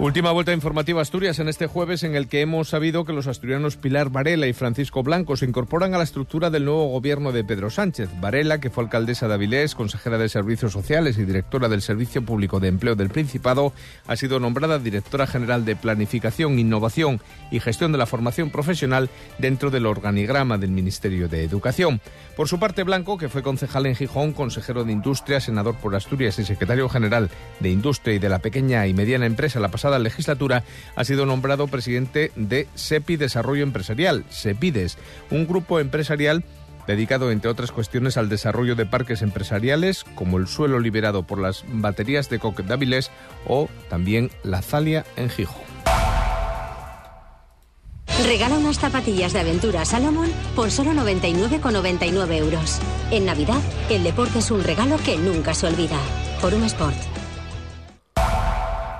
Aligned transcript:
Última 0.00 0.30
vuelta 0.30 0.52
informativa 0.52 1.02
Asturias 1.02 1.40
en 1.40 1.48
este 1.48 1.66
jueves 1.66 2.04
en 2.04 2.14
el 2.14 2.28
que 2.28 2.40
hemos 2.40 2.68
sabido 2.68 3.04
que 3.04 3.12
los 3.12 3.26
asturianos 3.26 3.76
Pilar 3.76 4.10
Varela 4.10 4.46
y 4.46 4.52
Francisco 4.52 5.02
Blanco 5.02 5.36
se 5.36 5.44
incorporan 5.44 5.92
a 5.92 5.98
la 5.98 6.04
estructura 6.04 6.50
del 6.50 6.66
nuevo 6.66 6.86
gobierno 6.86 7.32
de 7.32 7.42
Pedro 7.42 7.68
Sánchez. 7.68 8.08
Varela, 8.20 8.60
que 8.60 8.70
fue 8.70 8.84
alcaldesa 8.84 9.26
de 9.26 9.34
Avilés, 9.34 9.74
consejera 9.74 10.16
de 10.16 10.28
Servicios 10.28 10.72
Sociales 10.72 11.18
y 11.18 11.24
directora 11.24 11.68
del 11.68 11.82
Servicio 11.82 12.24
Público 12.24 12.60
de 12.60 12.68
Empleo 12.68 12.94
del 12.94 13.08
Principado, 13.08 13.72
ha 14.06 14.14
sido 14.14 14.38
nombrada 14.38 14.78
directora 14.78 15.26
general 15.26 15.64
de 15.64 15.74
Planificación, 15.74 16.60
Innovación 16.60 17.20
y 17.50 17.58
Gestión 17.58 17.90
de 17.90 17.98
la 17.98 18.06
Formación 18.06 18.50
Profesional 18.50 19.10
dentro 19.38 19.72
del 19.72 19.86
organigrama 19.86 20.58
del 20.58 20.70
Ministerio 20.70 21.28
de 21.28 21.42
Educación. 21.42 22.00
Por 22.36 22.46
su 22.46 22.60
parte, 22.60 22.84
Blanco, 22.84 23.18
que 23.18 23.28
fue 23.28 23.42
concejal 23.42 23.86
en 23.86 23.96
Gijón, 23.96 24.32
consejero 24.32 24.84
de 24.84 24.92
Industria, 24.92 25.40
senador 25.40 25.74
por 25.74 25.96
Asturias 25.96 26.38
y 26.38 26.44
secretario 26.44 26.88
general 26.88 27.30
de 27.58 27.70
Industria 27.70 28.14
y 28.14 28.20
de 28.20 28.28
la 28.28 28.38
Pequeña 28.38 28.86
y 28.86 28.94
Mediana 28.94 29.26
Empresa 29.26 29.58
la 29.58 29.72
pasada 29.72 29.87
legislatura, 29.98 30.64
ha 30.96 31.04
sido 31.04 31.24
nombrado 31.24 31.66
presidente 31.68 32.32
de 32.36 32.66
SEPI 32.74 33.16
Desarrollo 33.16 33.62
Empresarial, 33.62 34.24
SEPIDES, 34.28 34.98
un 35.30 35.46
grupo 35.46 35.80
empresarial 35.80 36.44
dedicado, 36.88 37.30
entre 37.30 37.50
otras 37.50 37.70
cuestiones, 37.70 38.16
al 38.16 38.28
desarrollo 38.28 38.74
de 38.74 38.86
parques 38.86 39.22
empresariales, 39.22 40.04
como 40.14 40.38
el 40.38 40.48
suelo 40.48 40.80
liberado 40.80 41.22
por 41.22 41.38
las 41.38 41.64
baterías 41.68 42.28
de 42.28 42.38
Coque 42.38 42.62
Dáviles 42.62 43.10
o 43.46 43.68
también 43.88 44.30
la 44.42 44.62
Zalia 44.62 45.04
en 45.16 45.30
Gijón. 45.30 45.68
Regala 48.24 48.58
unas 48.58 48.78
zapatillas 48.78 49.32
de 49.32 49.40
aventura 49.40 49.84
Salomon 49.84 50.28
por 50.56 50.70
solo 50.70 50.90
99,99 50.92 52.32
euros. 52.38 52.80
En 53.10 53.26
Navidad, 53.26 53.60
el 53.90 54.02
deporte 54.02 54.40
es 54.40 54.50
un 54.50 54.64
regalo 54.64 54.96
que 55.04 55.16
nunca 55.16 55.54
se 55.54 55.66
olvida. 55.66 55.98
Por 56.40 56.52
un 56.54 56.64
Sport. 56.64 56.96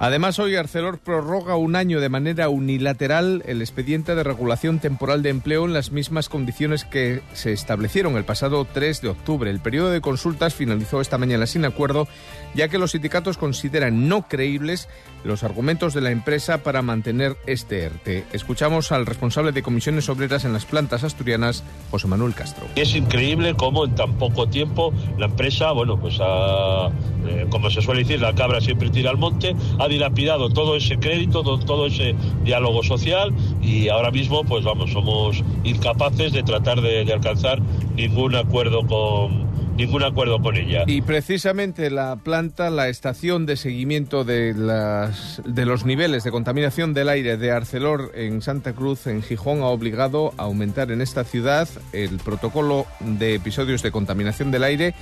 Además, 0.01 0.39
hoy 0.39 0.55
Arcelor 0.55 0.99
prorroga 0.99 1.57
un 1.57 1.75
año 1.75 2.01
de 2.01 2.09
manera 2.09 2.49
unilateral 2.49 3.43
el 3.47 3.61
expediente 3.61 4.15
de 4.15 4.23
regulación 4.23 4.79
temporal 4.79 5.23
de 5.23 5.31
empleo 5.31 5.65
en 5.65 5.73
las 5.73 5.91
mismas 5.91 6.29
condiciones 6.29 6.85
que 6.85 7.21
se 7.33 7.53
establecieron 7.53 8.17
el 8.17 8.25
pasado 8.25 8.65
3 8.65 9.03
de 9.03 9.09
octubre. 9.09 9.51
El 9.51 9.59
periodo 9.59 9.91
de 9.91 10.01
consultas 10.01 10.55
finalizó 10.55 11.01
esta 11.01 11.19
mañana 11.19 11.47
sin 11.47 11.65
acuerdo, 11.65 12.07
ya 12.55 12.69
que 12.69 12.79
los 12.79 12.93
sindicatos 12.93 13.39
consideran 13.39 14.09
no 14.09 14.29
creíbles 14.29 14.89
los 15.25 15.43
argumentos 15.43 15.95
de 15.95 16.01
la 16.01 16.13
empresa 16.13 16.63
para 16.63 16.81
mantener 16.81 17.37
este 17.47 17.83
ERTE. 17.83 18.25
Escuchamos 18.33 18.93
al 18.93 19.05
responsable 19.05 19.51
de 19.51 19.63
comisiones 19.63 20.09
obreras 20.09 20.45
en 20.45 20.53
las 20.53 20.65
plantas 20.65 21.03
asturianas, 21.03 21.65
José 21.91 22.07
Manuel 22.07 22.35
Castro. 22.35 22.67
Es 22.77 22.95
increíble 22.95 23.55
cómo 23.55 23.85
en 23.85 23.97
tan 23.97 24.17
poco 24.17 24.49
tiempo 24.49 24.93
la 25.19 25.27
empresa, 25.27 25.73
bueno, 25.73 25.99
pues 25.99 26.19
ha, 26.21 26.89
eh, 27.27 27.47
como 27.51 27.71
se 27.71 27.83
suele 27.83 28.03
decir, 28.03 28.21
la 28.21 28.35
cabra 28.35 28.61
siempre 28.61 28.91
tira 28.91 29.11
al 29.11 29.19
monte, 29.19 29.55
ha 29.79 29.89
dilapidado 29.89 30.51
todo 30.51 30.77
ese 30.77 30.99
crédito, 30.99 31.43
todo, 31.43 31.87
ese 31.87 32.15
diálogo 32.45 32.83
social 32.83 33.33
y 33.61 33.89
ahora 33.89 34.11
mismo, 34.11 34.45
pues 34.45 34.65
vamos, 34.65 34.93
somos 34.93 35.43
incapaces 35.65 36.33
de 36.33 36.43
tratar 36.43 36.81
de, 36.81 37.13
alcanzar 37.13 37.61
ningún 37.97 38.35
acuerdo 38.35 38.87
con 38.87 39.49
ningún 39.77 40.03
acuerdo 40.03 40.43
con 40.43 40.57
ella. 40.57 40.83
Y 40.89 41.03
precisamente 41.03 41.89
la 41.89 42.17
planta, 42.17 42.69
la 42.69 42.89
estación 42.89 43.47
de 43.47 43.57
seguimiento 43.57 44.25
de, 44.25 44.53
de 44.53 45.67
los 45.67 45.85
niveles 45.85 46.25
de 46.25 46.33
contaminación 46.33 46.95
del 46.95 47.09
aire 47.09 47.37
de 47.37 47.53
Arcelor 47.53 48.11
en 48.17 48.43
Santa 48.43 48.73
Cruz, 48.73 49.07
en 49.07 49.23
Gijón, 49.23 49.61
ha 49.61 49.67
obligado 49.67 50.35
a 50.37 50.45
aumentar 50.45 50.91
en 50.91 51.01
esta 51.01 51.23
ciudad 51.23 51.69
el 51.93 52.19
protocolo 52.19 52.87
de 52.99 53.37
episodios 53.37 53.83
de 53.83 53.93
contaminación 53.93 54.51
del 54.51 54.65
aire 54.65 54.95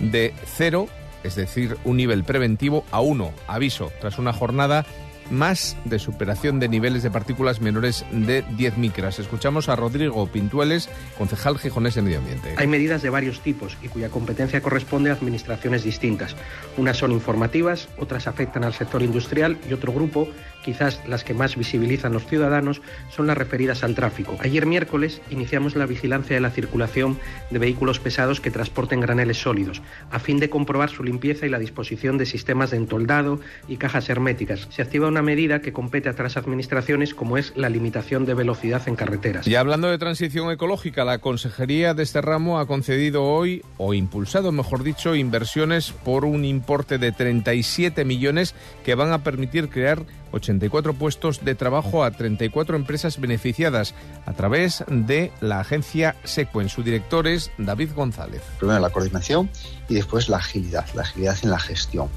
de 0.00 0.34
cero, 0.44 0.88
es 1.24 1.34
decir, 1.34 1.76
un 1.84 1.96
nivel 1.96 2.22
preventivo, 2.22 2.84
a 2.92 3.00
uno. 3.00 3.32
Aviso, 3.48 3.90
tras 4.00 4.18
una 4.18 4.32
jornada 4.32 4.86
más 5.34 5.76
de 5.84 5.98
superación 5.98 6.60
de 6.60 6.68
niveles 6.68 7.02
de 7.02 7.10
partículas 7.10 7.60
menores 7.60 8.04
de 8.10 8.42
10 8.56 8.78
micras. 8.78 9.18
Escuchamos 9.18 9.68
a 9.68 9.76
Rodrigo 9.76 10.26
Pintueles, 10.26 10.88
concejal 11.18 11.58
gijonés 11.58 11.94
de 11.94 12.02
Medio 12.02 12.18
Ambiente. 12.18 12.54
Hay 12.56 12.66
medidas 12.66 13.02
de 13.02 13.10
varios 13.10 13.40
tipos 13.40 13.76
y 13.82 13.88
cuya 13.88 14.08
competencia 14.08 14.60
corresponde 14.60 15.10
a 15.10 15.14
administraciones 15.14 15.84
distintas. 15.84 16.36
Unas 16.76 16.96
son 16.96 17.12
informativas, 17.12 17.88
otras 17.98 18.26
afectan 18.26 18.64
al 18.64 18.72
sector 18.72 19.02
industrial 19.02 19.58
y 19.68 19.72
otro 19.72 19.92
grupo, 19.92 20.28
quizás 20.64 21.00
las 21.06 21.24
que 21.24 21.34
más 21.34 21.56
visibilizan 21.56 22.12
los 22.12 22.26
ciudadanos, 22.26 22.80
son 23.10 23.26
las 23.26 23.36
referidas 23.36 23.84
al 23.84 23.94
tráfico. 23.94 24.36
Ayer 24.40 24.66
miércoles 24.66 25.20
iniciamos 25.30 25.76
la 25.76 25.86
vigilancia 25.86 26.36
de 26.36 26.40
la 26.40 26.50
circulación 26.50 27.18
de 27.50 27.58
vehículos 27.58 27.98
pesados 27.98 28.40
que 28.40 28.50
transporten 28.50 29.00
graneles 29.00 29.38
sólidos, 29.38 29.82
a 30.10 30.18
fin 30.18 30.38
de 30.38 30.48
comprobar 30.48 30.90
su 30.90 31.02
limpieza 31.02 31.46
y 31.46 31.50
la 31.50 31.58
disposición 31.58 32.18
de 32.18 32.26
sistemas 32.26 32.70
de 32.70 32.76
entoldado 32.76 33.40
y 33.68 33.76
cajas 33.76 34.08
herméticas. 34.08 34.68
Se 34.70 34.82
activa 34.82 35.08
una 35.08 35.22
medida 35.24 35.60
que 35.60 35.72
compete 35.72 36.08
a 36.08 36.12
otras 36.12 36.36
administraciones 36.36 37.14
como 37.14 37.36
es 37.36 37.52
la 37.56 37.68
limitación 37.68 38.24
de 38.24 38.34
velocidad 38.34 38.82
en 38.86 38.94
carreteras. 38.94 39.46
Y 39.48 39.56
hablando 39.56 39.88
de 39.88 39.98
transición 39.98 40.52
ecológica, 40.52 41.04
la 41.04 41.18
Consejería 41.18 41.94
de 41.94 42.04
este 42.04 42.20
ramo 42.20 42.60
ha 42.60 42.66
concedido 42.66 43.24
hoy, 43.24 43.62
o 43.78 43.94
impulsado 43.94 44.52
mejor 44.52 44.84
dicho, 44.84 45.14
inversiones 45.14 45.90
por 45.90 46.24
un 46.24 46.44
importe 46.44 46.98
de 46.98 47.10
37 47.10 48.04
millones 48.04 48.54
que 48.84 48.94
van 48.94 49.12
a 49.12 49.24
permitir 49.24 49.68
crear 49.68 50.04
84 50.34 50.94
puestos 50.94 51.44
de 51.44 51.54
trabajo 51.54 52.04
a 52.04 52.10
34 52.10 52.76
empresas 52.76 53.20
beneficiadas 53.20 53.94
a 54.26 54.32
través 54.32 54.84
de 54.88 55.32
la 55.40 55.60
agencia 55.60 56.16
Sequen. 56.24 56.68
Su 56.68 56.82
director 56.82 57.26
es 57.26 57.50
David 57.58 57.90
González. 57.94 58.42
Primero 58.58 58.80
la 58.80 58.90
coordinación 58.90 59.48
y 59.88 59.94
después 59.94 60.28
la 60.28 60.38
agilidad, 60.38 60.86
la 60.94 61.02
agilidad 61.02 61.36
en 61.42 61.50
la 61.50 61.58
gestión 61.58 62.08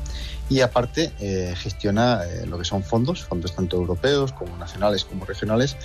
y 0.49 0.61
aparte 0.61 1.11
eh, 1.19 1.53
gestiona 1.57 2.23
eh, 2.23 2.45
lo 2.45 2.57
que 2.57 2.65
son 2.65 2.83
fondos, 2.83 3.25
fondos 3.25 3.53
tanto 3.53 3.77
europeos 3.77 4.31
como 4.31 4.57
nacionales 4.57 5.03
como 5.03 5.25
regionales, 5.25 5.75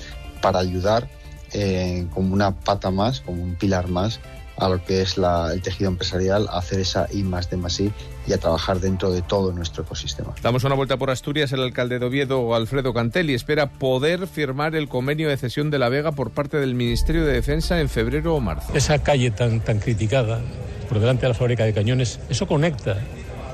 para 0.40 0.60
ayudar 0.60 1.08
eh, 1.52 2.06
como 2.14 2.32
una 2.32 2.52
pata 2.52 2.90
más, 2.90 3.20
como 3.20 3.42
un 3.42 3.54
pilar 3.54 3.88
más 3.88 4.20
a 4.56 4.68
lo 4.68 4.84
que 4.84 5.02
es 5.02 5.18
la, 5.18 5.52
el 5.52 5.62
tejido 5.62 5.90
empresarial, 5.90 6.48
a 6.48 6.58
hacer 6.58 6.80
esa 6.80 7.06
I 7.12 7.22
más 7.22 7.50
D 7.50 7.56
más 7.56 7.80
I 7.80 7.92
y 8.26 8.32
a 8.32 8.38
trabajar 8.38 8.80
dentro 8.80 9.10
de 9.10 9.22
todo 9.22 9.52
nuestro 9.52 9.82
ecosistema. 9.82 10.34
Damos 10.42 10.64
una 10.64 10.74
vuelta 10.74 10.96
por 10.96 11.10
Asturias. 11.10 11.52
El 11.52 11.62
alcalde 11.62 11.98
de 11.98 12.06
Oviedo, 12.06 12.54
Alfredo 12.54 12.94
Cantelli, 12.94 13.34
espera 13.34 13.66
poder 13.66 14.26
firmar 14.26 14.74
el 14.76 14.88
convenio 14.88 15.28
de 15.28 15.36
cesión 15.36 15.70
de 15.70 15.78
la 15.78 15.88
Vega 15.88 16.12
por 16.12 16.30
parte 16.30 16.58
del 16.58 16.74
Ministerio 16.74 17.24
de 17.24 17.32
Defensa 17.32 17.80
en 17.80 17.88
febrero 17.88 18.36
o 18.36 18.40
marzo. 18.40 18.72
Esa 18.74 19.02
calle 19.02 19.30
tan, 19.30 19.60
tan 19.60 19.78
criticada 19.78 20.40
por 20.88 21.00
delante 21.00 21.22
de 21.22 21.28
la 21.28 21.34
fábrica 21.34 21.64
de 21.64 21.72
cañones, 21.72 22.20
eso 22.28 22.46
conecta 22.46 22.98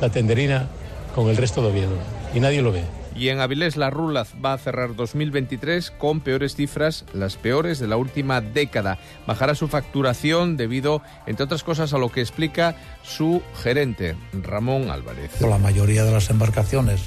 la 0.00 0.10
tenderina 0.10 0.68
con 1.14 1.28
el 1.28 1.36
resto 1.36 1.62
de 1.62 1.68
Oviedo 1.68 1.96
y 2.34 2.40
nadie 2.40 2.62
lo 2.62 2.72
ve. 2.72 2.97
Y 3.18 3.30
en 3.30 3.40
Avilés 3.40 3.76
la 3.76 3.90
Rulaz 3.90 4.28
va 4.44 4.52
a 4.52 4.58
cerrar 4.58 4.94
2023 4.94 5.90
con 5.90 6.20
peores 6.20 6.54
cifras, 6.54 7.04
las 7.12 7.34
peores 7.34 7.80
de 7.80 7.88
la 7.88 7.96
última 7.96 8.40
década. 8.40 8.98
Bajará 9.26 9.56
su 9.56 9.66
facturación 9.66 10.56
debido, 10.56 11.02
entre 11.26 11.44
otras 11.44 11.64
cosas, 11.64 11.92
a 11.92 11.98
lo 11.98 12.12
que 12.12 12.20
explica 12.20 12.76
su 13.02 13.42
gerente, 13.60 14.14
Ramón 14.32 14.90
Álvarez. 14.90 15.40
La 15.40 15.58
mayoría 15.58 16.04
de 16.04 16.12
las 16.12 16.30
embarcaciones 16.30 17.00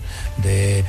de 0.43 0.83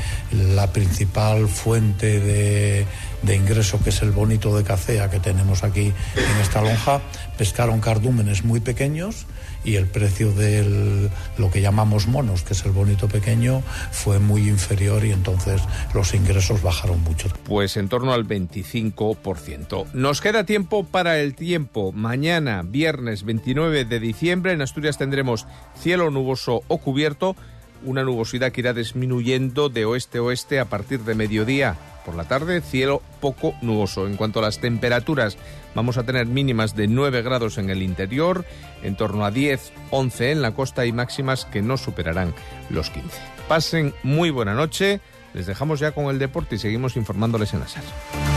la 0.57 0.73
principal 0.73 1.47
fuente 1.47 2.19
de, 2.19 2.85
de 3.23 3.37
ingreso, 3.37 3.81
que 3.83 3.91
es 3.91 4.03
el 4.03 4.11
bonito 4.11 4.57
de 4.57 4.65
Cacea 4.65 5.09
que 5.09 5.21
tenemos 5.21 5.63
aquí 5.63 5.93
en 6.17 6.41
esta 6.41 6.63
lonja, 6.63 7.01
pescaron 7.39 7.81
cardúmenes 7.81 8.45
muy 8.45 8.59
pequeños 8.59 9.27
y 9.65 9.77
el 9.77 9.87
precio 9.87 10.33
de 10.33 11.11
lo 11.39 11.51
que 11.51 11.61
llamamos 11.61 12.09
monos, 12.09 12.43
que 12.43 12.55
es 12.55 12.65
el 12.65 12.73
bonito 12.73 13.09
pequeño, 13.09 13.63
fue 13.91 14.19
muy 14.19 14.49
inferior 14.49 15.05
entonces 15.13 15.63
los 15.95 16.15
ingresos 16.15 16.63
bajaron 16.63 17.03
mucho. 17.03 17.29
Pues 17.45 17.77
en 17.77 17.89
torno 17.89 18.13
al 18.13 18.27
25%. 18.27 19.93
Nos 19.93 20.21
queda 20.21 20.45
tiempo 20.45 20.85
para 20.85 21.19
el 21.19 21.35
tiempo. 21.35 21.93
Mañana, 21.93 22.63
viernes 22.65 23.25
29 23.25 23.85
de 23.85 24.01
diciembre, 24.01 24.53
en 24.53 24.63
Asturias 24.63 24.99
tendremos 24.99 25.47
cielo 25.77 26.11
nuboso 26.11 26.63
o 26.69 26.79
cubierto, 26.79 27.37
una 27.85 28.03
nubosidad 28.03 28.53
que 28.53 28.61
irá 28.61 28.73
disminuyendo 28.73 29.69
de 29.69 29.85
oeste 29.85 30.19
a 30.19 30.23
oeste 30.23 30.61
a 30.61 30.67
partir 30.67 31.01
de 31.01 31.15
mediodía. 31.15 31.77
Por 32.05 32.15
la 32.17 32.25
tarde, 32.25 32.61
cielo 32.61 33.01
poco 33.21 33.55
nuboso. 33.63 34.07
En 34.07 34.17
cuanto 34.17 34.41
a 34.41 34.43
las 34.43 34.59
temperaturas, 34.59 35.37
vamos 35.75 35.99
a 35.99 36.03
tener 36.03 36.27
mínimas 36.27 36.75
de 36.75 36.89
9 36.89 37.23
grados 37.23 37.59
en 37.59 37.71
el 37.71 37.83
interior, 37.83 38.45
en 38.83 38.97
torno 38.97 39.25
a 39.25 39.31
10, 39.31 39.73
11 39.91 40.33
en 40.33 40.43
la 40.43 40.53
costa 40.53 40.85
y 40.85 40.93
máximas 40.93 41.45
que 41.45 41.63
no 41.63 41.77
superarán 41.77 42.35
los 42.71 42.91
15. 42.91 43.09
Pasen 43.49 43.95
muy 44.03 44.31
buena 44.31 44.55
noche. 44.55 45.01
Les 45.35 45.47
dejamos 45.47 45.81
ya 45.81 45.93
con 45.93 46.07
el 46.07 46.19
deporte 46.19 46.57
y 46.57 46.59
seguimos 46.59 46.97
informándoles 46.97 47.55
en 47.55 47.61
la 47.61 47.69
sala. 47.69 48.32